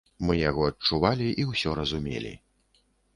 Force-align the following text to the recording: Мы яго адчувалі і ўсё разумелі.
Мы 0.27 0.35
яго 0.37 0.63
адчувалі 0.69 1.27
і 1.43 1.45
ўсё 1.51 1.75
разумелі. 1.81 2.33